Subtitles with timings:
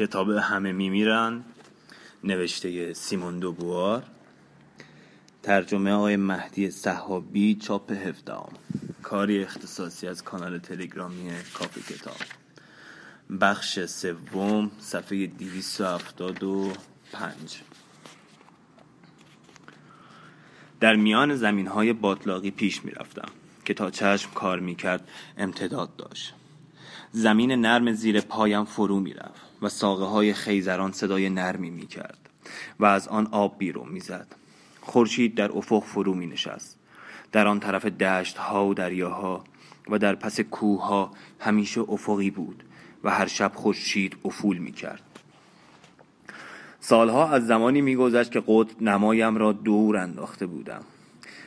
[0.00, 1.44] کتاب همه میمیرن
[2.24, 4.02] نوشته سیمون دوبوار.
[5.42, 8.52] ترجمه آقای مهدی صحابی چاپ هفدهم.
[9.02, 12.16] کاری اختصاصی از کانال تلگرامی کافی کتاب.
[13.40, 16.76] بخش سوم صفحه 275
[20.80, 23.28] در میان زمین های باطلاقی پیش می رفتم
[23.64, 26.34] که تا چشم کار می کرد امتداد داشت.
[27.12, 32.18] زمین نرم زیر پایم فرو می رفت و ساقه های خیزران صدای نرمی می کرد
[32.80, 34.26] و از آن آب بیرون می زد
[34.80, 36.78] خورشید در افق فرو می نشست
[37.32, 39.44] در آن طرف دشت ها و دریاها
[39.90, 41.10] و در پس کوه ها
[41.40, 42.62] همیشه افقی بود
[43.04, 45.02] و هر شب خورشید افول می کرد
[46.80, 50.82] سالها از زمانی میگذشت که قطب نمایم را دور انداخته بودم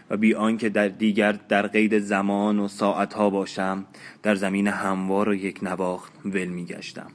[0.09, 3.85] و بی آنکه در دیگر در قید زمان و ساعتها باشم
[4.23, 7.11] در زمین هموار و یک نواخت ول میگشتم.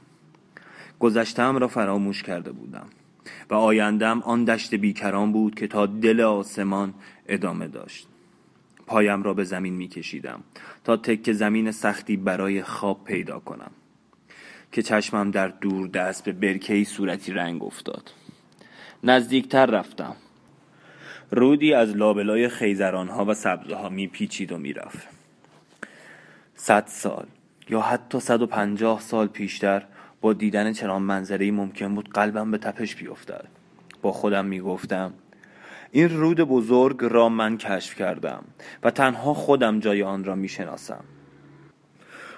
[0.99, 2.87] گذشتم را فراموش کرده بودم
[3.49, 6.93] و آیندم آن دشت بیکران بود که تا دل آسمان
[7.27, 8.07] ادامه داشت.
[8.87, 10.43] پایم را به زمین میکشیدم
[10.83, 13.71] تا تک زمین سختی برای خواب پیدا کنم
[14.71, 18.11] که چشمم در دور دست به برکهی صورتی رنگ افتاد.
[19.03, 20.15] نزدیکتر رفتم.
[21.31, 25.07] رودی از لابلای خیزرانها و سبزه ها می پیچید و می‌رفت
[26.55, 27.25] صد سال
[27.69, 29.85] یا حتی صد و پنجاه سال پیشتر
[30.21, 33.47] با دیدن چنان منظره ممکن بود قلبم به تپش بیفتد
[34.01, 35.13] با خودم می‌گفتم
[35.91, 38.43] این رود بزرگ را من کشف کردم
[38.83, 41.03] و تنها خودم جای آن را می‌شناسم.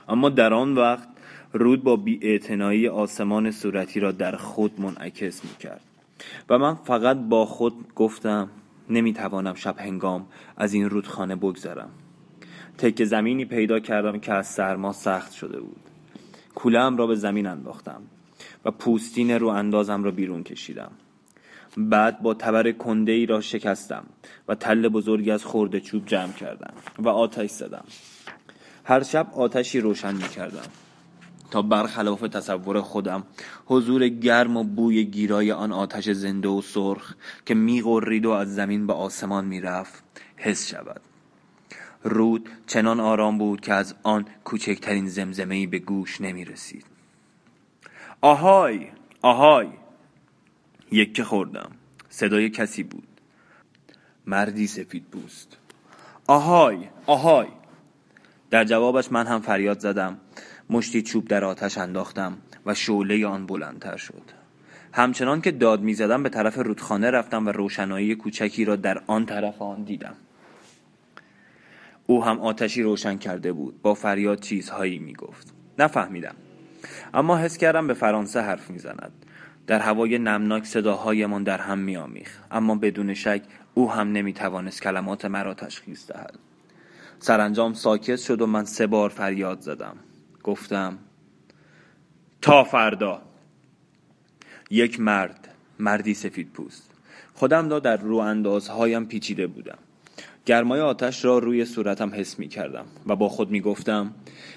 [0.09, 1.07] اما در آن وقت
[1.53, 5.81] رود با بیاعتنایی آسمان صورتی را در خود منعکس می‌کرد
[6.49, 8.49] و من فقط با خود گفتم
[8.89, 10.25] نمی‌توانم شب هنگام
[10.57, 11.89] از این رودخانه بگذرم.
[12.77, 15.90] تک زمینی پیدا کردم که از سرما سخت شده بود.
[16.55, 18.01] کولم را به زمین انداختم
[18.65, 20.91] و پوستین رو اندازم را بیرون کشیدم.
[21.77, 24.03] بعد با تبر کنده ای را شکستم
[24.47, 27.85] و تل بزرگی از خورده چوب جمع کردم و آتش زدم.
[28.83, 30.69] هر شب آتشی روشن می کردم
[31.51, 33.23] تا برخلاف تصور خودم
[33.65, 38.87] حضور گرم و بوی گیرای آن آتش زنده و سرخ که میغرید و از زمین
[38.87, 40.03] به آسمان می‌رفت
[40.35, 41.01] حس شود.
[42.03, 46.85] رود چنان آرام بود که از آن کوچکترین زمزمه به گوش نمی رسید
[48.21, 48.87] آهای
[49.21, 49.67] آهای
[50.91, 51.71] یکه خوردم.
[52.09, 53.07] صدای کسی بود.
[54.25, 55.57] مردی سفید بوست
[56.27, 57.47] آهای آهای.
[58.49, 60.17] در جوابش من هم فریاد زدم.
[60.69, 64.23] مشتی چوب در آتش انداختم و شعله آن بلندتر شد.
[64.93, 69.61] همچنان که داد می‌زدم به طرف رودخانه رفتم و روشنایی کوچکی را در آن طرف
[69.61, 70.15] آن دیدم.
[72.11, 73.81] او هم آتشی روشن کرده بود.
[73.81, 75.53] با فریاد چیزهایی می‌گفت.
[75.79, 76.35] نفهمیدم.
[77.13, 79.11] اما حس کردم به فرانسه حرف می‌زند.
[79.67, 82.43] در هوای نمناک صداهایمان در هم میآمیخت.
[82.51, 83.41] اما بدون شک
[83.73, 86.39] او هم نمی‌توانست کلمات مرا تشخیص دهد.
[87.19, 89.95] سرانجام ساکت شد و من سه بار فریاد زدم.
[90.43, 90.97] گفتم
[92.41, 93.21] تا فردا.
[94.69, 95.47] یک مرد
[95.79, 96.91] مردی سفید پوست.
[97.33, 99.77] خودم را در رو اندازهایم پیچیده بودم.
[100.45, 104.13] گرمای آتش را روی صورتم حس می کردم و با خود می گفتم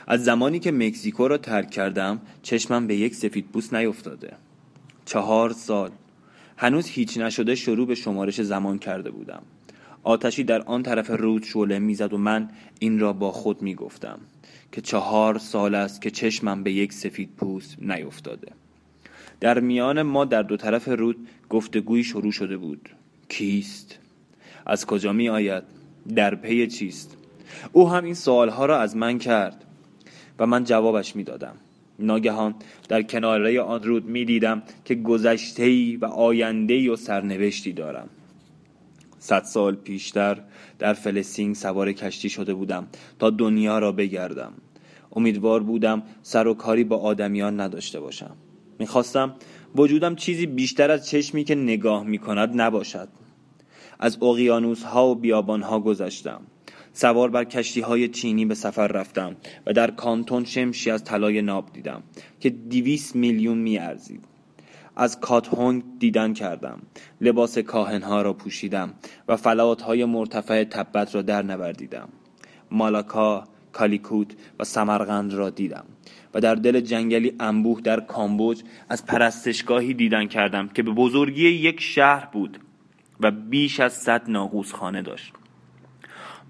[0.06, 4.32] از زمانی که مکزیکو را ترک کردم چشمم به یک سفید پوست نیفتاده.
[5.04, 5.90] چهار سال.
[6.56, 9.42] هنوز هیچ نشده شروع به شمارش زمان کرده بودم.
[10.02, 14.18] آتشی در آن طرف رود شعله می‌زد و من این را با خود می گفتم
[14.72, 18.52] که چهار سال است که چشمم به یک سفید پوست نیفتاده.
[19.40, 21.16] در میان ما در دو طرف رود
[21.50, 22.90] گفتگوی شروع شده بود.
[23.28, 23.98] کیست؟
[24.66, 25.62] از کجا می آید؟
[26.14, 27.16] در پی چیست؟
[27.72, 29.64] او هم این سوالها را از من کرد
[30.38, 31.56] و من جوابش می دادم.
[31.98, 32.54] ناگهان
[32.88, 38.08] در کناره آن رود می دیدم که گذشته و آینده و سرنوشتی دارم.
[39.18, 40.38] صد سال پیشتر
[40.78, 42.86] در فلسطین سوار کشتی شده بودم
[43.18, 44.52] تا دنیا را بگردم.
[45.16, 48.36] امیدوار بودم سر و کاری با آدمیان نداشته باشم.
[48.78, 49.34] می‌خواستم
[49.76, 53.08] وجودم چیزی بیشتر از چشمی که نگاه می‌کند نباشد.
[54.04, 56.40] از اقیانوس ها و بیابان ها گذشتم.
[56.92, 59.36] سوار بر کشتی های چینی به سفر رفتم
[59.66, 62.02] و در کانتون شمشی از طلای ناب دیدم
[62.40, 64.24] که دیویس میلیون میارزید.
[64.96, 66.82] از کاتهونگ دیدن کردم.
[67.20, 68.94] لباس کاهنها را پوشیدم
[69.28, 72.08] و فلات های مرتفع تبت را در نوردیدم.
[72.70, 74.28] مالاکا کالیکوت
[74.58, 75.84] و سمرغند را دیدم
[76.34, 81.80] و در دل جنگلی انبوه در کامبوج از پرستشگاهی دیدن کردم که به بزرگی یک
[81.80, 82.58] شهر بود.
[83.20, 85.32] و بیش از صد ناقوس خانه داشت.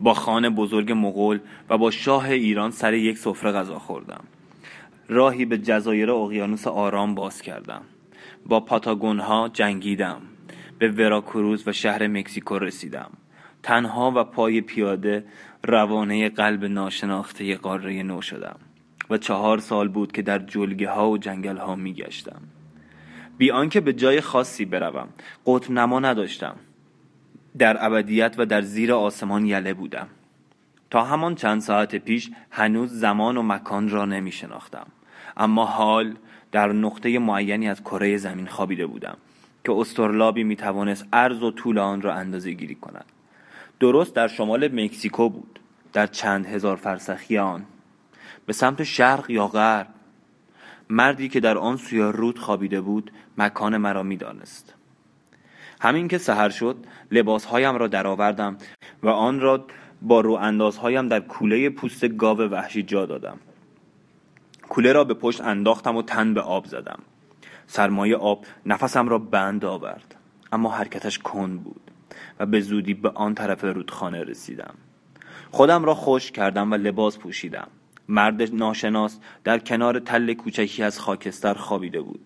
[0.01, 4.25] با خانه بزرگ مغول و با شاه ایران سر یک سفره غذا خوردم.
[5.09, 7.83] راهی به جزایر اقیانوس آرام باز کردم.
[8.47, 10.21] با پاتاگون ها جنگیدم.
[10.79, 13.11] به وراکروز و شهر مکزیکو رسیدم.
[13.63, 15.25] تنها و پای پیاده
[15.65, 18.57] روانه قلب ناشناخته قاره نو شدم
[19.11, 22.43] و چهار سال بود که در جلگه ها و جنگل ها می گشتم
[23.39, 25.09] بی آنکه به جای خاصی بروم.
[25.47, 26.57] قطب نما نداشتم.
[27.59, 30.09] در ابدیت و در زیر آسمان یله بودم.
[30.91, 34.87] تا همان چند ساعت پیش هنوز زمان و مکان را نمی شناختم
[35.37, 36.15] اما حال
[36.53, 39.17] در نقطه معینی از کره زمین خوابیده بودم
[39.65, 43.05] که استرلابی می توانست عرض و طول آن را اندازه گیری کند.
[43.81, 45.61] درست در شمال مکزیکو بود
[45.93, 47.65] در چند هزار فرسخی آن
[48.47, 49.87] به سمت شرق یا غرب
[50.91, 54.75] مردی که در آن سوی رود خوابیده بود مکان مرا می‌دانست.
[55.81, 56.77] همین که سحر شد
[57.11, 58.57] لباسهایم را درآوردم
[59.03, 59.67] و آن را
[60.03, 63.39] با رو اندازهایم در کوله پوست گاو وحشی جا دادم.
[64.69, 66.99] کوله را به پشت انداختم و تن به آب زدم.
[67.67, 70.15] سرمایه آب نفسم را بند آورد
[70.53, 71.91] اما حرکتش کند بود
[72.41, 74.75] و به زودی به آن طرف رودخانه رسیدم.
[75.51, 77.69] خودم را خوش کردم و لباس پوشیدم.
[78.09, 82.21] مرد ناشناس در کنار تل کوچکی از خاکستر خوابیده بود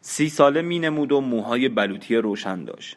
[0.00, 2.96] سی ساله می نمود و موهای بلوطی روشن داشت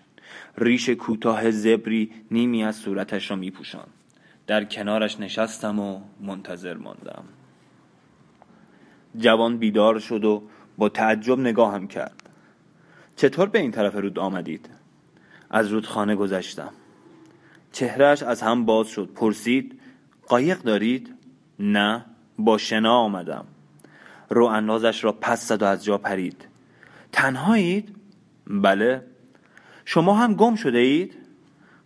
[0.58, 3.88] ریش کوتاه زبری نیمی از صورتش را می پوشان.
[4.48, 7.24] در کنارش نشستم و منتظر ماندم
[9.18, 10.44] جوان بیدار شد و
[10.78, 12.30] با تعجب نگاهم کرد
[13.16, 14.70] چطور به این طرف رود آمدید؟
[15.50, 16.74] از رودخانه گذشتم
[17.72, 19.80] چهرش از هم باز شد پرسید
[20.28, 21.15] قایق دارید؟
[21.60, 22.06] نه
[22.40, 23.46] با شنا آمدم.
[24.30, 26.48] رو اندازش را پس زد و از جا پرید.
[27.12, 27.96] تنهایید؟
[28.48, 29.04] بله.
[29.86, 31.16] شما هم گم شده اید؟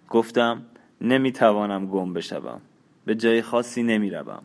[0.09, 0.61] گفتم
[1.01, 2.61] نمی‌توانم گم بشوم.
[3.05, 4.43] به جای خاصی نمی‌روم.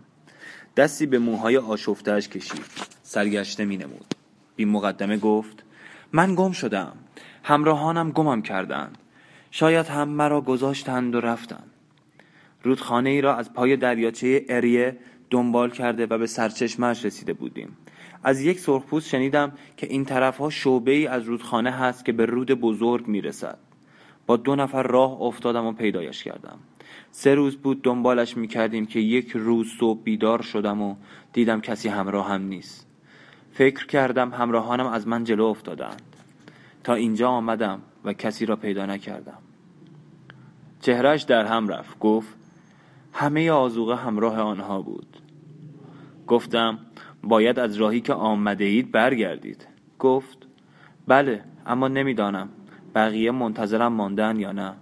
[0.77, 2.65] دستی به موهای آشفتهش کشید.
[3.03, 4.15] سرگشته می نمود
[4.57, 5.65] بی مقدمه گفت
[6.13, 6.93] من گم شدم.
[7.43, 8.99] همراهانم گمم کردند.
[9.51, 11.71] شاید هم مرا گذاشتند و رفتند.
[12.63, 14.97] رودخانه ای را از پای دریاچه اریه
[15.35, 17.77] دنبال کرده و به سرچشمهش رسیده بودیم.
[18.23, 22.51] از یک سرخپوست شنیدم که این طرفها شعبه ای از رودخانه هست که به رود
[22.51, 23.59] بزرگ می‌رسد.
[24.27, 26.59] با دو نفر راه افتادم و پیدایش کردم.
[27.11, 30.95] سه روز بود دنبالش می‌کردیم که یک روز صبح بیدار شدم و
[31.33, 32.87] دیدم کسی همراه هم نیست.
[33.53, 36.03] فکر کردم همراهانم از من جلو افتادند.
[36.85, 39.39] تا اینجا آمدم و کسی را پیدا نکردم.
[40.81, 41.99] چهرش در هم رفت.
[41.99, 42.35] گفت
[43.13, 45.14] همه آزوغه همراه آنها بود.
[46.27, 46.79] گفتم
[47.23, 49.67] باید از راهی که آمده اید برگردید.
[49.99, 50.39] گفت
[51.07, 52.49] بله اما نمی‌دانم
[52.95, 54.75] بقیه منتظرم ماندن یا نه.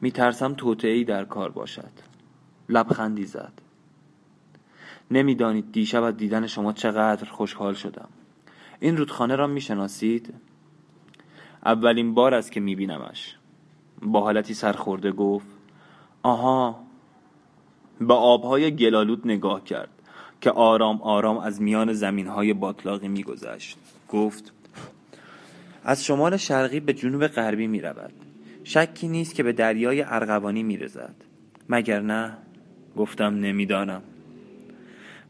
[0.00, 1.90] میترسم ای در کار باشد.
[2.68, 3.52] لبخندی زد.
[5.10, 8.08] نمی‌دانید دیشب از دیدن شما چقدر خوشحال شدم.
[8.80, 10.34] این رودخانه را می‌شناسید؟
[11.64, 13.36] اولین بار است که میبینمش.
[14.02, 15.46] با حالتی سرخورده گفت
[16.22, 16.82] آها.
[18.00, 20.01] با آبهای گلالود نگاه کرد.
[20.42, 23.78] که آرام آرام از میان زمینهای باطلاقی میگذشت.
[24.08, 24.52] گفت
[25.84, 28.12] از شمال شرقی به جنوب غربی می رود
[28.64, 31.14] شکی نیست که به دریای ارغوانی می رزد
[31.68, 32.36] مگر نه؟
[32.96, 34.02] گفتم نمی‌دانم.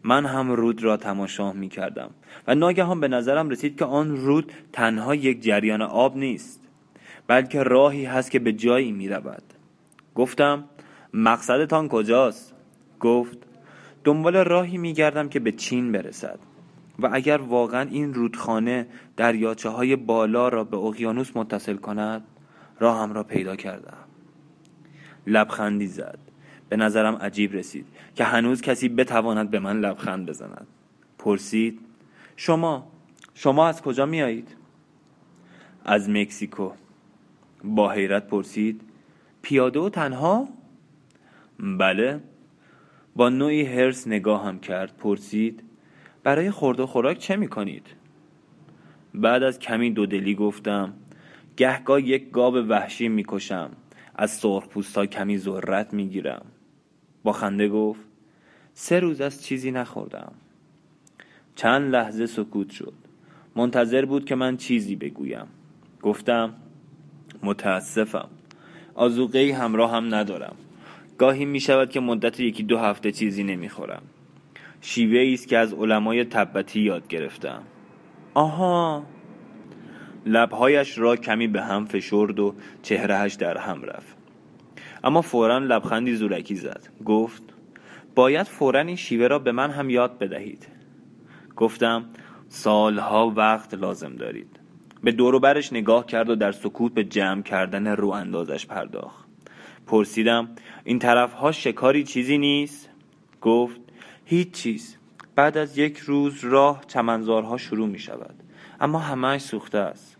[0.05, 2.11] من هم رود را تماشا می کردم
[2.47, 6.61] و ناگهان به نظرم رسید که آن رود تنها یک جریان آب نیست
[7.27, 9.43] بلکه راهی هست که به جایی می رود
[10.15, 10.65] گفتم
[11.15, 12.55] مقصدتان کجاست؟
[13.01, 13.52] گفت
[14.05, 16.39] دنبال راهی می گردم که به چین برسد.
[16.99, 22.25] و اگر واقعا این رودخانه دریاچه های بالا را به اقیانوس متصل کند
[22.81, 23.97] راهم را پیدا کردم.
[25.27, 26.19] لبخندی زد.
[26.69, 30.67] به نظرم عجیب رسید که هنوز کسی بتواند به من لبخند بزند.
[31.19, 31.81] پرسید
[32.37, 32.93] شما
[33.35, 34.57] شما از کجا میایید
[35.85, 36.71] از مکزیکو.
[37.65, 38.81] با حیرت پرسید
[39.43, 40.49] پیاده و تنها؟
[41.59, 42.21] بله.
[43.17, 45.63] با نوعی هرس نگاهم کرد پرسید
[46.23, 47.87] برای خورد و خوراک چه می‌کنید؟
[49.15, 50.95] بعد از کمی دودلی گفتم
[51.57, 53.71] گهگاه یک گاو وحشی می‌کشم
[54.15, 56.45] از سرخ پوستا کمی ذرت می‌گیرم.
[57.23, 58.01] با خنده گفت
[58.75, 60.33] سه روز از چیزی نخوردم.
[61.55, 62.95] چند لحظه سکوت شد.
[63.57, 65.47] منتظر بود که من چیزی بگویم.
[66.03, 66.55] گفتم
[67.43, 68.29] متاسفم.
[68.95, 70.57] آزوقه همراه هم ندارم.
[71.23, 74.03] گاهی می شود که مدت یکی دو هفته چیزی نمی‌خورم.
[74.81, 77.63] شیوه است که از علمای تبتی یاد گرفتم.
[78.35, 79.07] آها.
[80.27, 84.17] لبهایش را کمی به هم فشرد و چهرهش در هم رفت.
[85.05, 86.89] اما فورا لبخندی زورکی زد.
[87.05, 87.43] گفت
[88.15, 90.69] باید فورا این شیوه را به من هم یاد بدهید.
[91.57, 92.05] گفتم
[92.49, 94.61] سالها وقت لازم دارید.
[95.03, 99.32] به دور برش نگاه کرد و در سکوت به جمع کردن رو اندازش پرداخت.
[99.87, 100.49] پرسیدم
[100.85, 102.89] این طرف ها شکاری چیزی نیست؟
[103.41, 103.81] گفت
[104.25, 104.97] هیچ چیز.
[105.37, 108.35] بعد از یک روز راه چمنزارها شروع می شود
[108.81, 110.17] اما همهش سوخته است.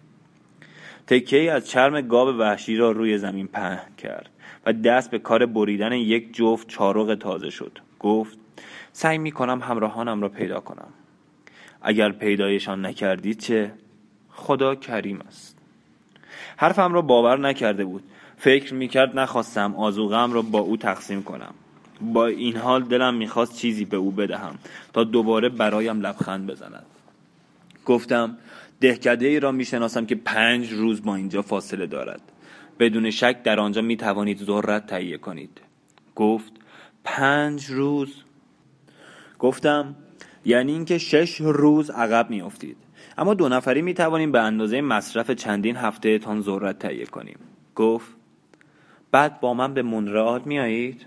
[1.07, 4.31] تکه از چرم گاب وحشی را روی زمین پهن کرد
[4.67, 7.79] و دست به کار بریدن یک جفت چارق تازه شد.
[7.99, 8.39] گفت
[8.93, 10.89] سعی می کنم همراهانم را پیدا کنم.
[11.83, 13.73] اگر پیدایشان نکردید چه؟
[14.31, 15.59] خدا کریم است.
[16.57, 18.03] حرفم را باور نکرده بود.
[18.43, 21.55] فکر می‌کرد نخواستم آزوغم را با او تقسیم کنم.
[22.01, 24.59] با این حال دلم می‌خواست چیزی به او بدهم
[24.93, 26.87] تا دوباره برایم لبخند بزند.
[27.87, 28.37] گفتم
[28.81, 32.21] دهکده ای را می‌شناسم که پنج روز با اینجا فاصله دارد.
[32.79, 35.61] بدون شک در آنجا می توانید ذرت تهیه کنید.
[36.15, 36.53] گفت
[37.05, 38.15] پنج روز؟
[39.39, 39.95] گفتم
[40.45, 42.77] یعنی اینکه شش روز عقب میافتید.
[43.19, 47.39] اما دو نفری می توانیم به اندازه مصرف چندین هفته تان ذرت تهیه کنیم.
[47.75, 48.22] گفت
[49.13, 51.07] بعد با من به مونرال میایید؟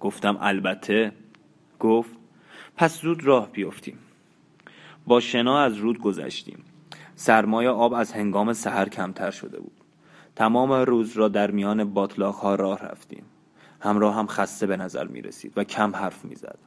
[0.00, 1.12] گفتم البته.
[1.80, 2.10] گفت
[2.76, 3.98] پس زود راه بیفتیم.
[5.06, 6.64] با شنا از رود گذشتیم.
[7.14, 9.72] سرمایه آب از هنگام سحر کمتر شده بود.
[10.36, 13.24] تمام روز را در میان باطلاق ها راه رفتیم.
[13.80, 16.58] همراه هم خسته به نظر می رسید و کم حرف می زد.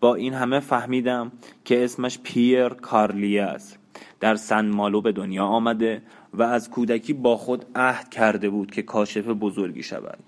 [0.00, 1.32] با این همه فهمیدم
[1.64, 3.78] که اسمش پیر کارلیه است
[4.20, 6.02] در سن مالو به دنیا آمده
[6.34, 10.18] و از کودکی با خود عهد کرده بود که کاشف بزرگی شود.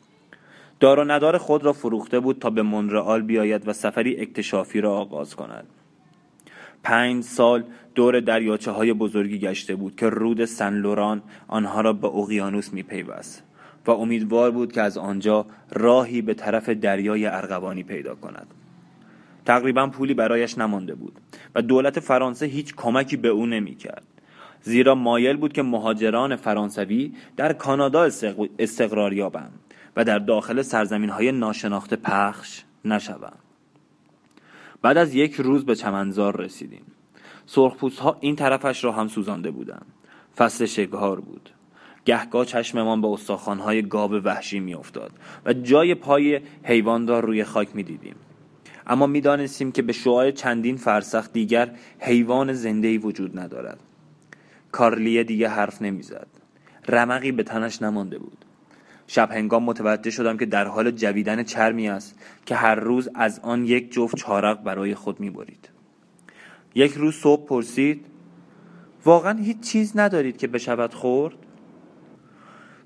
[0.80, 4.92] دار و ندار خود را فروخته بود تا به مونرال بیاید و سفری اکتشافی را
[4.92, 5.66] آغاز کند.
[6.82, 12.09] پنج سال دور دریاچه های بزرگی گشته بود که رود سن لوران آنها را به
[12.09, 13.42] اقیانوس می پیوست
[13.87, 18.47] و امیدوار بود که از آنجا راهی به طرف دریای ارغوانی پیدا کند.
[19.47, 21.21] تقریبا پولی برایش نمانده بود
[21.54, 24.12] و دولت فرانسه هیچ کمکی به او نمی کرد
[24.62, 28.09] زیرا مایل بود که مهاجران فرانسوی در کانادا
[28.59, 29.52] استقرار یابند
[29.97, 33.38] و در داخل سرزمین های ناشناخته پخش نشوند.
[34.83, 36.83] بعد از یک روز به چمنزار رسیدیم.
[37.47, 39.87] سرخپوست ها این طرفش را هم سوزانده بودند.
[40.37, 41.50] فصل شگار بود.
[42.04, 43.16] گهگاه چشممان به
[43.47, 45.12] های گاب وحشی میافتاد
[45.47, 48.14] و جای پای حیواندار روی خاک می‌دیدیم.
[48.87, 53.78] اما می‌دانستیم که به شعاع چندین فرسخ دیگر حیوان زنده وجود ندارد.
[54.72, 56.26] کارلیه دیگه حرف نمی‌زد.
[56.88, 58.44] رمقی به تنش نمانده بود.
[59.06, 63.64] شب هنگام متوجه شدم که در حال جویدن چرمی است که هر روز از آن
[63.64, 65.68] یک جفت چارق برای خود می‌برید.
[66.74, 68.06] یک روز صبح پرسید
[69.04, 71.34] واقعا هیچ چیز ندارید که بشود خورد؟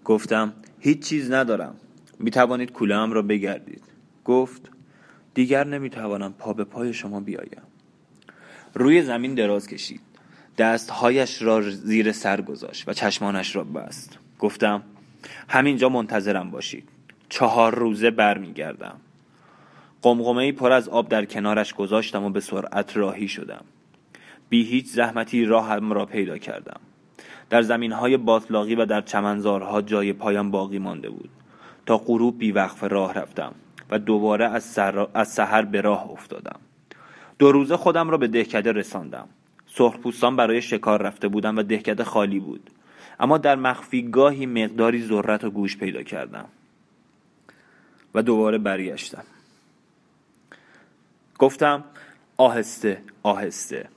[0.04, 1.76] گفتم هیچ چیز ندارم.
[2.18, 3.82] می توانید کوله را بگردید.
[4.24, 4.70] گفت
[5.34, 7.62] دیگر نمی‌توانم پا به پای شما بیایم.
[8.74, 10.00] روی زمین دراز کشید.
[10.58, 14.18] دستهایش را زیر سر گذاشت و چشمانش را بست.
[14.38, 14.82] گفتم
[15.48, 16.88] همینجا منتظرم باشید
[17.28, 18.96] چهار روزه برمیگردم.
[20.02, 23.64] قمقمه ای پر از آب در کنارش گذاشتم و به سرعت راهی شدم.
[24.48, 26.80] بی هیچ زحمتی راهم را پیدا کردم.
[27.50, 31.30] در زمین های باطلاقی و در چمنزارها جای پایم باقی مانده بود.
[31.86, 33.54] تا غروب بی وقف راه رفتم
[33.90, 34.78] و دوباره از.
[35.14, 36.60] از سحر به راه افتادم.
[37.38, 39.28] دو روزه خودم را به دهکده رساندم.
[39.78, 42.71] سرخپوستان برای شکار رفته بودم و دهکده خالی بود.
[43.21, 46.49] اما در مخفی گاهی مقداری ذرت و گوش پیدا کردم
[48.14, 49.25] و دوباره برگشتم.
[51.38, 51.85] گفتم
[52.37, 53.88] آهسته آهسته.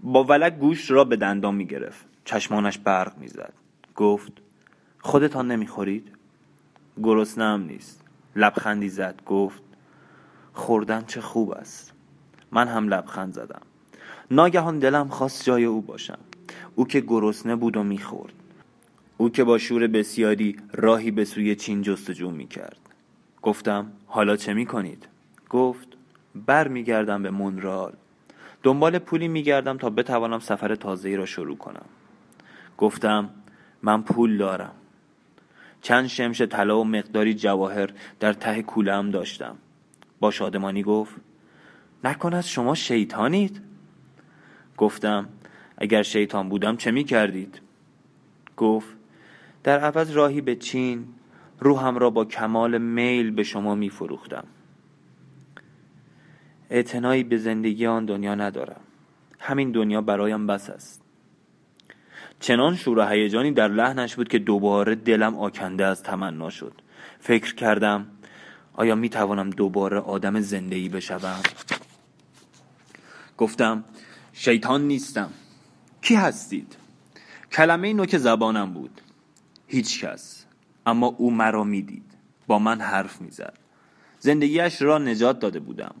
[0.00, 2.06] با ولک گوش را به دندان می گرفت.
[2.24, 3.52] چشمانش برق می‌زد
[3.96, 4.32] گفت
[5.00, 6.12] خودتان نمی‌خورید؟
[7.02, 8.04] گرسنم نیست.
[8.36, 9.22] لبخندی زد.
[9.26, 9.62] گفت
[10.52, 11.92] خوردن چه خوب است.
[12.52, 13.62] من هم لبخند زدم.
[14.30, 16.18] ناگهان دلم خواست جای او باشم.
[16.74, 18.32] او که گرسنه بود و می‌خورد.
[19.16, 22.78] او که با شور بسیاری راهی به سوی چین جستجو می‌کرد.
[23.42, 25.08] گفتم حالا چه می‌کنید؟
[25.50, 25.88] گفت
[26.34, 27.92] بر میگردم به مونرال.
[28.62, 31.86] دنبال پولی میگردم تا بتوانم سفر تازه‌ای را شروع کنم.
[32.78, 33.30] گفتم
[33.82, 34.72] من پول دارم.
[35.82, 39.56] چند شمش طلا و مقداری جواهر در ته کولم داشتم.
[40.20, 41.14] با شادمانی گفت
[42.04, 43.67] نکند شما شیطانید؟
[44.78, 45.28] گفتم
[45.78, 47.60] اگر شیطان بودم چه می کردید
[48.56, 48.88] گفت
[49.64, 51.06] در عوض راهی به چین
[51.60, 54.44] روحم را با کمال میل به شما می فروختم
[56.70, 58.80] اعتنایی به زندگی آن دنیا ندارم.
[59.38, 61.02] همین دنیا برایم بس است.
[62.40, 66.72] چنان شور و هیجانی در لحنش بود که دوباره دلم آکنده از تمنا شد.
[67.20, 68.06] فکر کردم
[68.74, 71.40] آیا می توانم دوباره آدم زندگی بشوم؟
[73.38, 73.84] گفتم
[74.40, 75.30] شیطان نیستم.
[76.02, 76.76] کی هستید؟
[77.52, 79.00] کلمه نوک زبانم بود.
[79.66, 80.44] هیچ کس.
[80.86, 82.04] اما او مرا می‌دید.
[82.46, 83.58] با من حرف می‌زد.
[84.18, 85.94] زندگیش را نجات داده بودم.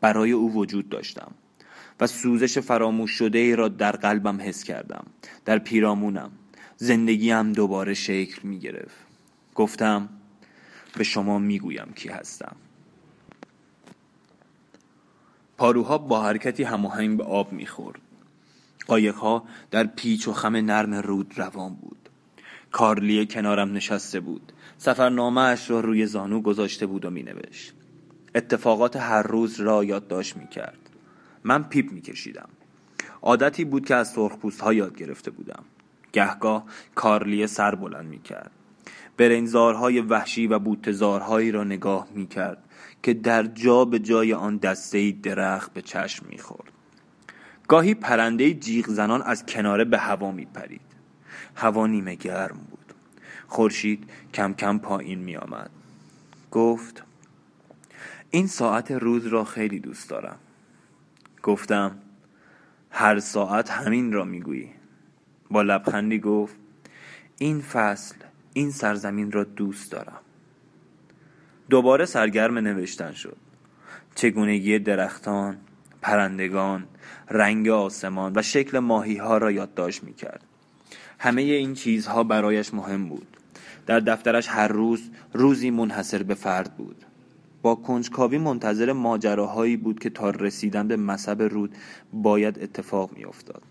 [0.00, 1.30] برای او وجود داشتم.
[2.00, 5.06] و سوزش فراموش شده ای را در قلبم حس کردم.
[5.44, 6.30] در پیرامونم.
[6.76, 8.96] زندگیم دوباره شکل می گرفت
[9.54, 10.08] گفتم
[10.96, 12.56] به شما می‌گویم کی هستم.
[15.58, 18.00] پاروها با حرکتی هماهنگ به آب می‌خورد.
[18.86, 22.08] قایقها در پیچ و خم نرم رود روان بود.
[22.72, 24.52] کارلی کنارم نشسته بود.
[24.78, 27.72] سفرنامه اش را روی زانو گذاشته بود و مینوشت.
[28.34, 30.78] اتفاقات هر روز را یادداشت می‌کرد.
[31.44, 32.48] من پیپ میکشیدم.
[33.22, 35.64] عادتی بود که از سرخپوست ها یاد گرفته بودم.
[36.12, 38.50] گهگاه کارلی سر بلند می‌کرد.
[39.16, 42.62] برنزارهای وحشی و بوتزارهایی را نگاه می‌کرد.
[43.02, 46.72] که در جا به جای آن دسته درخت به چشم می‌خورد.
[47.68, 50.80] گاهی پرنده جیغ زنان از کناره به هوا میپرید.
[51.56, 52.94] هوا نیمه گرم بود.
[53.46, 55.70] خورشید کم کم پایین می آمد
[56.50, 57.02] گفت
[58.30, 60.36] این ساعت روز را خیلی دوست دارم.
[61.42, 61.98] گفتم
[62.90, 64.70] هر ساعت همین را می‌گویی.
[65.50, 66.56] با لبخندی گفت
[67.38, 68.16] این فصل
[68.52, 70.20] این سرزمین را دوست دارم.
[71.70, 73.36] دوباره سرگرم نوشتن شد.
[74.14, 75.56] چگونگی درختان
[76.02, 76.84] پرندگان
[77.30, 80.44] رنگ آسمان و شکل ماهی ها را یادداشت می کرد
[81.18, 83.36] همه این چیزها برایش مهم بود.
[83.86, 87.04] در دفترش هر روز روزی منحصر به فرد بود.
[87.62, 91.74] با کنجکاوی منتظر ماجراهایی بود که تا رسیدن به مصب رود
[92.12, 93.62] باید اتفاق میافتاد.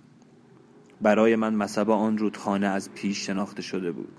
[1.01, 4.11] برای من مصب آن رودخانه از پیش شناخته شده بود.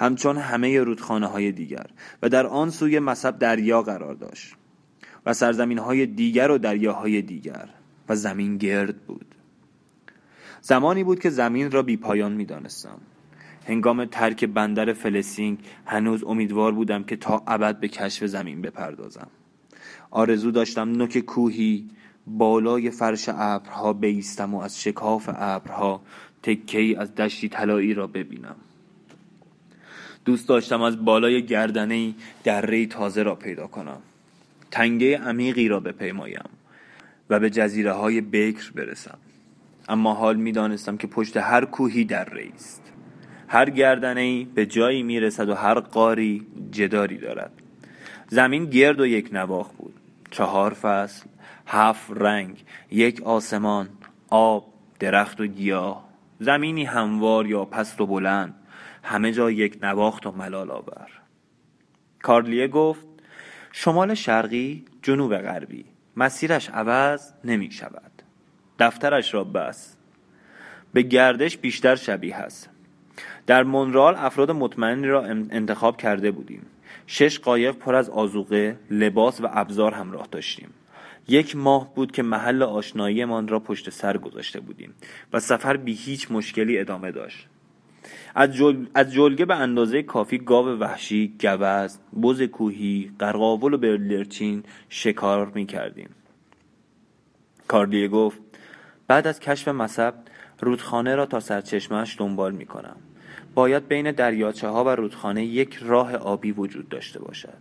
[0.00, 1.86] همچون همه رودخانه های دیگر
[2.22, 4.54] و در آن سوی مصب دریا قرار داشت
[5.26, 7.68] و سرزمین های دیگر و دریاهای دیگر
[8.08, 9.34] و زمین گرد بود.
[10.60, 12.98] زمانی بود که زمین را بی پایان می دانستم.
[13.66, 19.28] هنگام ترک بندر فلسینگ هنوز امیدوار بودم که تا ابد به کشف زمین بپردازم.
[20.10, 21.90] آرزو داشتم نوک کوهی
[22.26, 26.02] بالای فرش ابرها بایستم و از شکاف ابرها
[26.42, 28.56] تکه‌ای از دشتی طلایی را ببینم.
[30.24, 33.98] دوست داشتم از بالای گردنه دره تازه را پیدا کنم.
[34.70, 36.50] تنگه عمیقی را بپیمایم
[37.30, 39.18] و به جزیره های بکر برسم.
[39.88, 42.82] اما حال می دانستم که پشت هر کوهی دره است.
[43.48, 47.52] هر گردنه به جایی می رسد و هر قاری جداری دارد.
[48.28, 49.94] زمین گرد و یک نواخ بود.
[50.30, 51.26] چهار فصل
[51.66, 53.88] هفت رنگ یک آسمان
[54.30, 54.64] آب
[54.98, 56.08] درخت و گیاه.
[56.40, 58.54] زمینی هموار یا پست و بلند.
[59.02, 61.08] همه جا یک نواخت و ملال آور.
[62.22, 63.06] کارلیه گفت
[63.72, 65.84] شمال شرقی جنوب غربی
[66.16, 68.22] مسیرش عوض نمی شود.
[68.78, 69.96] دفترش را بس.
[70.92, 72.70] به گردش بیشتر شبیه است.
[73.46, 76.66] در مونرال افراد مطمئنی را انتخاب کرده بودیم.
[77.06, 80.68] شش قایق پر از آزوقه لباس و ابزار همراه داشتیم.
[81.28, 84.94] یک ماه بود که محل آشناییمان را پشت سر گذاشته بودیم
[85.32, 87.48] و سفر بی هیچ مشکلی ادامه داشت.
[88.34, 88.86] از, جل...
[88.94, 95.66] از جلگه به اندازه کافی گاو وحشی، گوز، بز کوهی، قرقاول و برلرچین شکار می
[95.66, 96.08] کردیم.
[97.68, 98.42] کارلیه گفت
[99.06, 100.14] بعد از کشف مصب
[100.60, 102.96] رودخانه را تا سرچشمهش دنبال می کنم.
[103.54, 107.58] باید بین دریاچه ها و رودخانه یک راه آبی وجود داشته باشد.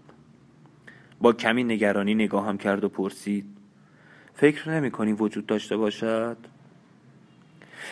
[1.21, 3.45] با کمی نگرانی نگاهم کرد و پرسید
[4.33, 6.37] فکر نمی کنی وجود داشته باشد؟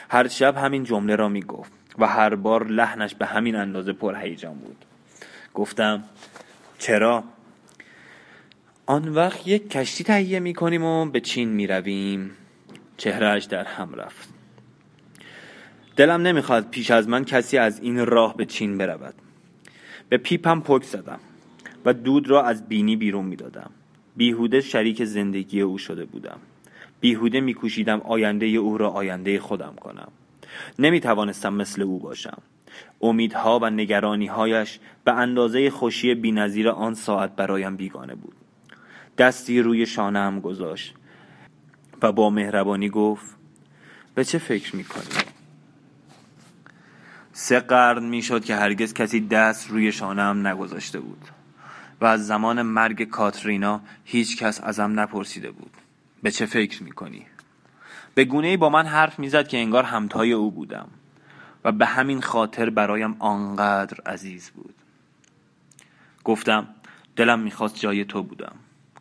[0.09, 4.55] هر شب همین جمله را می گفت و هر بار لحنش به همین اندازه پرهیجان
[4.55, 4.85] بود.
[5.53, 6.03] گفتم
[6.79, 7.23] چرا؟
[8.85, 12.31] آن وقت یک کشتی تهیه می کنیم و به چین می رویم
[12.97, 14.29] چهرهش در هم رفت.
[15.95, 19.13] دلم نمی‌خواد پیش از من کسی از این راه به چین برود.
[20.09, 21.19] به پیپم پک زدم
[21.85, 23.71] و دود را از بینی بیرون می‌دادم.
[24.15, 26.39] بیهوده شریک زندگی او شده بودم.
[26.99, 30.12] بیهوده میکوشیدم آینده او را آینده خودم کنم.
[30.79, 32.41] نمی توانستم مثل او باشم
[33.01, 38.35] امیدها و نگرانیهایش به اندازه خوشی بینظیر آن ساعت برایم بیگانه بود
[39.17, 40.95] دستی روی شانه گذاشت
[42.01, 43.35] و با مهربانی گفت
[44.15, 45.23] به چه فکر می‌کنی؟
[47.33, 51.27] سه قرن می‌شد که هرگز کسی دست روی شانه نگذاشته بود
[52.01, 55.71] و از زمان مرگ کاترینا هیچ کس ازم نپرسیده بود
[56.23, 57.25] به چه فکر می‌کنی؟
[58.15, 60.88] به گونه با من حرف می‌زد که انگار همتای او بودم
[61.63, 64.76] و به همین خاطر برایم آنقدر عزیز بود.
[66.24, 66.67] گفتم
[67.15, 68.56] دلم می‌خواست جای تو بودم.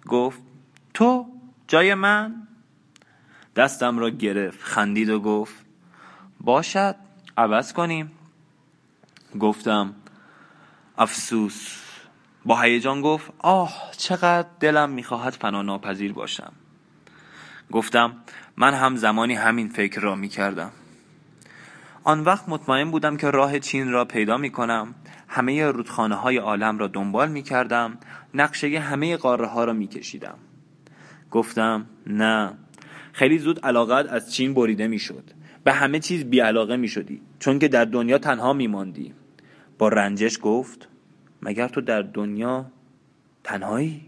[0.07, 0.43] گفت
[0.95, 1.27] تو
[1.69, 2.35] جای من؟
[3.57, 5.55] دستم را گرفت خندید و گفت
[6.41, 6.97] باشد
[7.37, 8.11] عوض کنیم.
[9.41, 9.95] گفتم
[10.99, 11.85] افسوس.
[12.45, 16.53] با هیجان گفت آه چقدر دلم می‌خواهد فنا ناپذیر باشم.
[17.73, 18.17] گفتم
[18.61, 20.71] من هم زمانی همین فکر را می‌کردم.
[22.05, 24.95] آن وقت مطمئن بودم که راه چین را پیدا می کنم
[25.29, 27.99] همه رودخانه های عالم را دنبال می کردم
[28.35, 30.39] نقشه همه قاره ها را می کشیدم
[31.31, 32.53] گفتم نه
[33.13, 35.25] خیلی زود علاقت از چین بریده می شد
[35.65, 39.15] به همه چیز بیعلاقه می شدی چون که در دنیا تنها می ماندی
[39.79, 40.89] با رنجش گفت
[41.43, 42.67] مگر تو در دنیا
[43.45, 44.01] تنهایی؟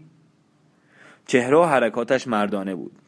[1.27, 3.00] چهره و حرکاتش مردانه بود.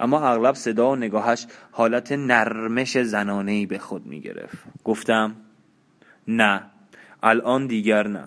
[0.00, 5.36] اما اغلب صدا و نگاهش حالت نرمش زنانه به خود می گرفت گفتم
[6.28, 6.62] نه
[7.22, 8.24] الان دیگر نه.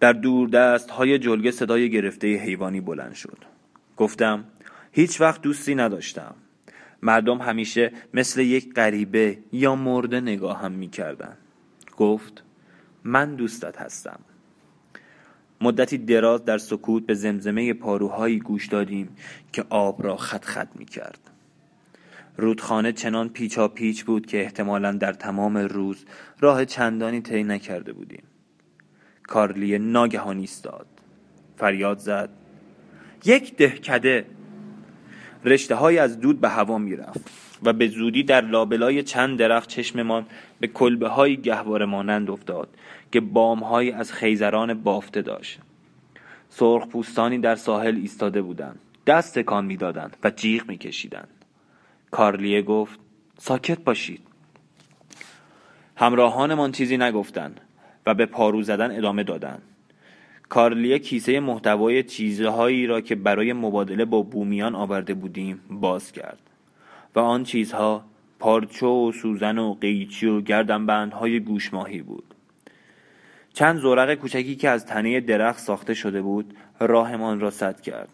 [0.00, 3.38] در دور دست های جلگه صدای گرفته حیوانی بلند شد.
[3.96, 4.44] گفتم
[4.92, 6.34] هیچ وقت دوستی نداشتم.
[7.02, 11.36] مردم همیشه مثل یک غریبه یا مرده نگاه هم می کردن.
[11.96, 12.42] گفت
[13.04, 14.20] من دوستت هستم.
[15.62, 19.08] مدتی دراز در سکوت به زمزمه پاروهایی گوش دادیم
[19.52, 21.18] که آب را خط خط می کرد.
[22.36, 26.04] رودخانه چنان پیچا پیچ بود که احتمالا در تمام روز
[26.40, 28.22] راه چندانی طی نکرده بودیم.
[29.22, 30.86] کارلی ناگهان ایستاد.
[31.56, 32.30] فریاد زد.
[33.24, 34.26] یک دهکده.
[35.44, 37.30] رشته های از دود به هوا می‌رفت
[37.62, 40.26] و به زودی در لابلای چند درخت چشممان
[40.60, 42.68] به کلبه های گهواره مانند افتاد.
[43.12, 45.58] که بام های از خیزران بافته داشت.
[46.48, 48.78] سرخ پوستانی در ساحل ایستاده بودند.
[49.06, 51.28] دست تکان می‌دادند و جیغ میکشیدند.
[52.10, 53.00] کارلیه گفت
[53.38, 54.20] ساکت باشید.
[55.96, 57.60] همراهانمان چیزی نگفتند
[58.06, 59.62] و به پارو زدن ادامه دادند.
[60.48, 66.38] کارلیه کیسه محتوای چیزهایی را که برای مبادله با بومیان آورده بودیم باز کرد
[67.14, 68.04] و آن چیزها
[68.38, 72.31] پارچو و سوزن و قیچی و گردنبندهای گوشماهی بود.
[73.54, 78.08] چند زورق کوچکی که از تنه درخت ساخته شده بود راهمان را سد کرد.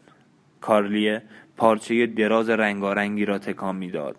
[0.60, 1.22] کارلیه
[1.56, 4.16] پارچه دراز رنگارنگی را تکان می‌داد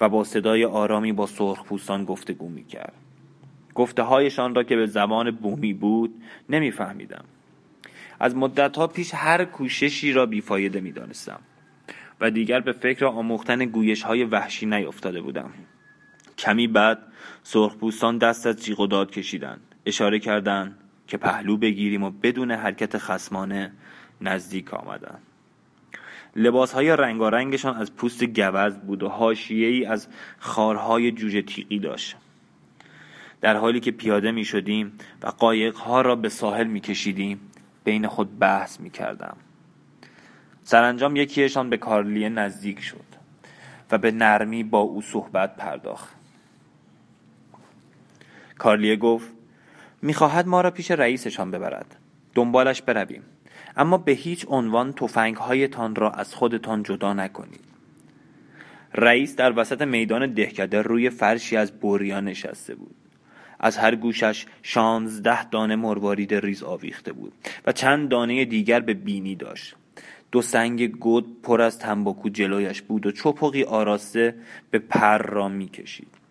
[0.00, 2.92] و با صدای آرامی با سرخ پوستان گفتگو می کرد
[3.74, 7.24] گفته هایشان را که به زبان بومی بود نمیفهمیدم.
[8.20, 8.34] از
[8.76, 11.40] ها پیش هر کوششی را بیفایده می دانستم
[12.20, 15.50] و دیگر به فکر آموختن گویش های وحشی نیفتاده بودم.
[16.38, 16.98] کمی بعد
[17.42, 19.71] سرخپوستان دست از جیغ و داد کشیدند.
[19.86, 23.72] اشاره کردند که پهلو بگیریم و بدون حرکت خسمانه
[24.20, 25.22] نزدیک آمدند
[26.36, 32.16] لباس های رنگارنگشان از پوست گوز بود و حاشیه ای از خارهای جوجه تیقی داشت.
[33.40, 34.92] در حالی که پیاده می شدیم
[35.22, 37.40] و قایق ها را به ساحل می کشیدیم
[37.84, 39.36] بین خود بحث می کردم
[40.64, 43.04] سرانجام یکیشان به کارلیه نزدیک شد
[43.90, 46.14] و به نرمی با او صحبت پرداخت.
[48.58, 49.41] کارلیه گفت
[50.02, 51.96] می‌خواهد ما را پیش رئیسشان ببرد.
[52.34, 53.22] دنبالش برویم.
[53.76, 54.94] اما به هیچ عنوان
[55.38, 57.64] هایتان را از خودتان جدا نکنید.
[58.94, 62.94] رئیس در وسط میدان دهکده روی فرشی از بوریا نشسته بود.
[63.60, 67.32] از هر گوشش شانزده دانه مروارید ریز آویخته بود
[67.66, 69.74] و چند دانه دیگر به بینی داشت.
[70.32, 74.34] دو سنگ گود پر از تنباکو جلویش بود و چپقی آراسته
[74.70, 76.21] به پر را می‌کشید.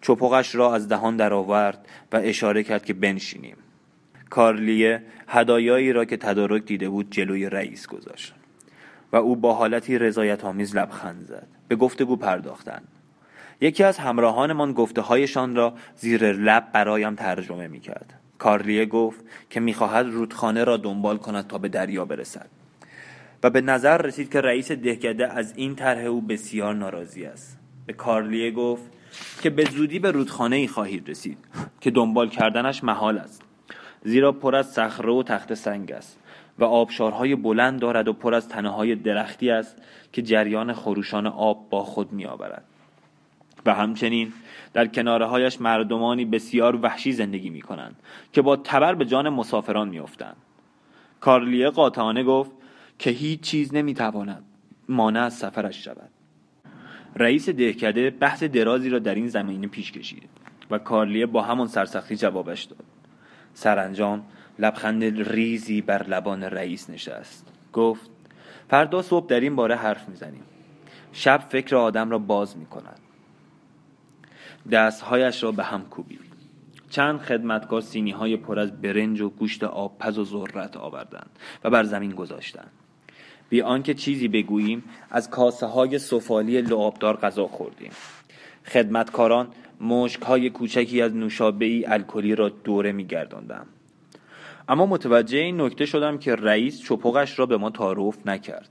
[0.00, 3.56] چپقش را از دهان درآورد و اشاره کرد که بنشینیم.
[4.30, 8.34] کارلیه هدایایی را که تدارک دیده بود جلوی رئیس گذاشت
[9.12, 11.46] و او با حالتی رضایت آمیز لبخند زد.
[11.68, 12.88] به گفتگو پرداختند.
[13.60, 19.60] یکی از همراهانمان گفته هایشان را زیر لب برایم ترجمه می کرد کارلیه گفت که
[19.60, 22.48] می‌خواهد رودخانه را دنبال کند تا به دریا برسد
[23.42, 27.58] و به نظر رسید که رئیس دهکده از این طرح او بسیار ناراضی است.
[27.86, 28.82] به کارلیه گفت
[29.42, 31.38] که به زودی به رودخانه ای خواهید رسید
[31.80, 33.42] که دنبال کردنش محال است.
[34.04, 36.18] زیرا پر از صخره و تخت سنگ است
[36.58, 39.76] و آبشارهای بلند دارد و پر از تنه های درختی است
[40.12, 42.64] که جریان خروشان آب با خود می آورد
[43.66, 44.32] و همچنین
[44.72, 47.96] در کناره هایش مردمانی بسیار وحشی زندگی می کنند
[48.32, 50.36] که با تبر به جان مسافران می افتند.
[51.20, 52.50] کارلیه قاطعانه گفت
[52.98, 54.44] که هیچ چیز نمی تواند
[54.88, 56.10] مانع از سفرش شود.
[57.16, 60.30] رئیس دهکده بحث درازی را در این زمینه پیش کشید
[60.70, 62.84] و کارلیه با همان سرسختی جوابش داد.
[63.54, 64.26] سرانجام
[64.58, 67.46] لبخند ریزی بر لبان رئیس نشست.
[67.72, 68.10] گفت
[68.68, 70.42] فردا صبح در این باره حرف می‌زنیم.
[71.12, 72.98] شب فکر آدم را باز می کند
[74.72, 76.20] دستهایش را به هم کوبید.
[76.90, 81.30] چند خدمتکار سینی های پر از برنج و گوشت آبپز و ذرت آوردند
[81.64, 82.70] و بر زمین گذاشتند.
[83.50, 87.90] بی آنکه چیزی بگوییم از کاسه های سفالی لعابدار غذا خوردیم.
[88.66, 89.48] خدمتکاران
[89.80, 93.66] مشک های کوچکی از نوشابه ای الکلی را دوره میگرداندم
[94.68, 98.68] اما متوجه این نکته شدم که رئیس چپقش را به ما تعارف نکرد.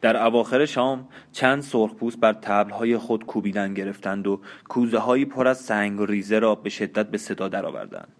[0.00, 5.58] در اواخر شام چند سرخپوست بر تبلهای خود کوبیدن گرفتند و کوزه هایی پر از
[5.58, 8.12] سنگ ریزه را به شدت به صدا درآوردند.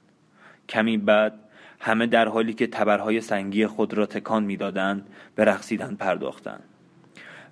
[0.68, 1.49] کمی بعد
[1.80, 6.62] همه در حالی که تبرهای سنگی خود را تکان می‌دادند به رقصیدن پرداختند.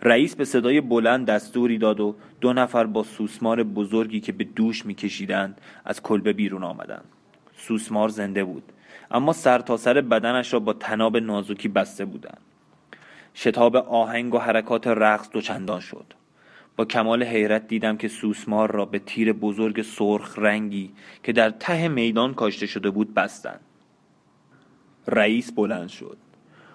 [0.02, 4.86] رئیس به صدای بلند دستوری داد و دو نفر با سوسمار بزرگی که به دوش
[4.86, 7.04] میکشیدند از کلبه بیرون آمدند.
[7.56, 8.62] سوسمار زنده بود
[9.10, 12.40] اما سر تا سر بدنش را با تناب نازکی بسته بودند.
[13.34, 16.14] شتاب آهنگ و حرکات رقص دوچندان شد.
[16.76, 20.90] با کمال حیرت دیدم که سوسمار را به تیر بزرگ سرخ رنگی
[21.22, 23.60] که در ته میدان کاشته شده بود بستند.
[25.08, 26.16] رئیس بلند شد.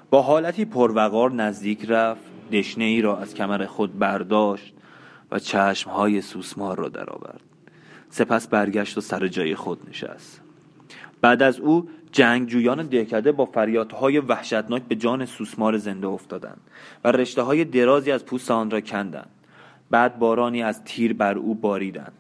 [0.10, 4.74] با حالتی پروقار نزدیک رفت دشنه ای را از کمر خود برداشت
[5.32, 7.42] و چشمهای سوسمار را درآورد.
[8.10, 10.42] سپس برگشت و سر جای خود نشست.
[11.22, 16.62] بعد از او جنگجویان دهکده با فریادهای وحشتناک به جان سوسمار زنده افتادند
[17.04, 19.30] و رشته های درازی از پوست آن را کندند.
[19.90, 22.14] بعد بارانی از تیر بر او باریدند.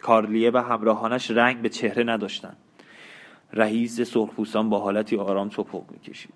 [0.00, 2.56] کارلیه و همراهانش رنگ به چهره نداشتند.
[3.52, 6.34] رئیس سرخپوستان با حالتی آرام چپق می‌کشید.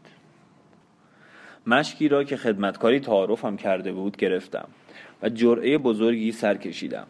[1.67, 4.69] مشکی را که خدمتکاری تعارفم کرده بود گرفتم
[5.23, 7.07] و جرعه بزرگی سر کشیدم.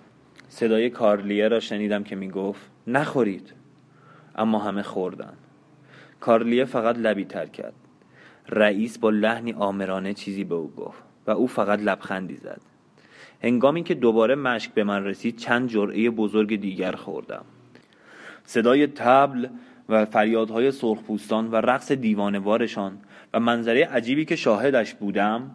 [0.48, 3.52] صدای کارلیه را شنیدم که می‌گفت نخورید.
[4.36, 5.32] اما همه خوردن.
[6.20, 7.74] کارلیه فقط لبی تر کرد.
[8.48, 12.60] رئیس با لحنی آمرانه چیزی به او گفت و او فقط لبخندی زد.
[13.42, 17.44] هنگامی که دوباره مشک به من رسید چند جرعه بزرگ دیگر خوردم.
[18.44, 19.48] صدای تبل
[19.90, 22.98] و فریادهای سرخپوستان و رقص دیوانوارشان
[23.33, 25.50] و منظره عجیبی که شاهدش بودم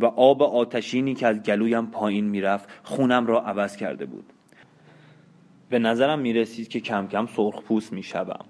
[0.00, 4.24] و آب آتشینی که از گلویم پایین می‌رفت خونم را عوض کرده بود
[5.70, 8.44] به نظرم می رسید که کم کم سرخپوست می شدم.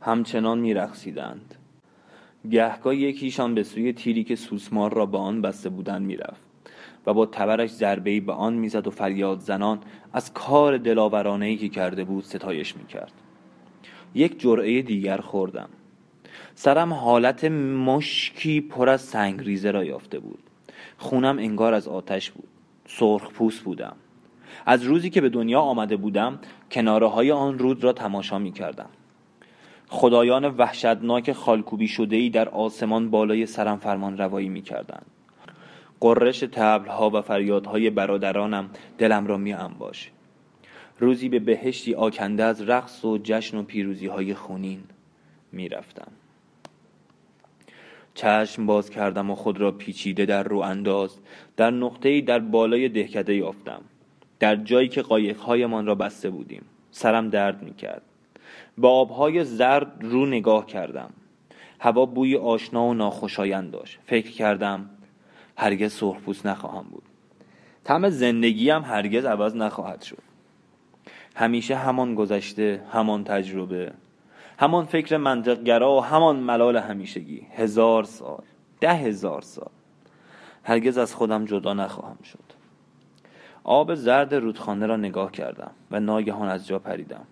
[0.00, 1.54] همچنان می رخصیدند.
[2.50, 6.40] گهگاه یکیشان به سوی تیری که سوسمار را به آن بسته بودند می‌رفت
[7.06, 9.80] و با تبرش ضربه‌ای به آن می‌زد و فریاد زنان
[10.12, 13.12] از کار دلاورانه که کرده بود ستایش می‌کرد
[14.14, 15.68] یک جرعه دیگر خوردم.
[16.54, 20.38] سرم حالت مشکی پر از سنگریزه را یافته بود.
[20.98, 22.48] خونم انگار از آتش بود.
[22.86, 23.96] سرخ پوست بودم.
[24.66, 26.38] از روزی که به دنیا آمده بودم
[26.70, 28.88] کناره های آن رود را تماشا می کردم
[29.88, 35.02] خدایان وحشتناک خالکوبی شده ای در آسمان بالای سرم فرمان روایی می کردن.
[36.00, 40.10] قررش تبلها و فریادهای برادرانم دلم را می انباش.
[40.98, 44.82] روزی به بهشتی آکنده از رقص و جشن و پیروزی های خونین
[45.52, 46.12] می رفتم.
[48.14, 51.18] چشم باز کردم و خود را پیچیده در رو انداز
[51.56, 53.82] در نقطه‌ای در بالای دهکده یافتم.
[54.38, 56.62] در جایی که قایقهایمان را بسته بودیم.
[56.90, 58.02] سرم درد می کرد
[58.78, 61.10] به آبهای زرد رو نگاه کردم.
[61.80, 63.98] هوا بوی آشنا و ناخوشایند داشت.
[64.06, 64.90] فکر کردم
[65.56, 67.02] هرگز سرخپوست نخواهم بود.
[67.84, 70.33] طعم زندگیم هرگز عوض نخواهد شد.
[71.34, 73.92] همیشه همان گذشته همان تجربه
[74.58, 77.46] همان فکر منطقگرا و همان ملال همیشگی.
[77.56, 78.42] هزار سال
[78.80, 79.70] ده هزار سال.
[80.64, 82.44] هرگز از خودم جدا نخواهم شد.
[83.64, 87.24] آب زرد رودخانه را نگاه کردم و ناگهان از جا پریدم.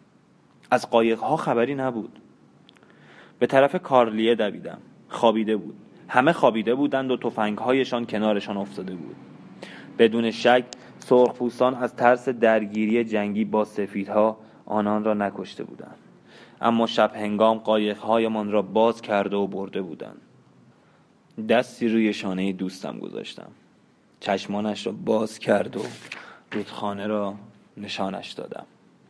[0.71, 2.19] از قایقها خبری نبود.
[3.39, 4.79] به طرف کارلیه دویدم.
[5.09, 5.75] خوابیده بود.
[6.09, 9.17] همه خوابیده بودند و تفنگهایشان کنارشان افتاده بود.
[9.99, 10.65] بدون شک
[11.03, 15.99] سرخپوستان از ترس درگیری جنگی با سفیدها آنان را نکشته بودند.
[16.61, 20.21] اما شب هنگام قایقهایمان را باز کرده و برده بودند.
[21.49, 23.51] دستی روی شانه دوستم گذاشتم.
[24.21, 25.83] چشمانش را باز کرد و
[26.53, 27.35] رودخانه را
[27.77, 28.67] نشانش دادم.